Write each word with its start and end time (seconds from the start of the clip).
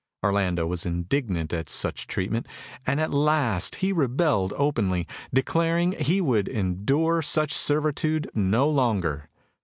Orlando 0.23 0.65
was 0.65 0.83
indignant 0.87 1.53
at 1.53 1.69
such 1.69 2.07
treatment, 2.07 2.47
and 2.87 2.99
at 2.99 3.13
last 3.13 3.75
he 3.75 3.93
rebelled 3.93 4.51
openly, 4.57 5.05
declaring 5.31 5.91
he 5.91 6.19
would 6.21 6.47
endure 6.47 7.21
such 7.21 7.53
servitude 7.53 8.27
no 8.33 8.67
longer. 8.67 9.29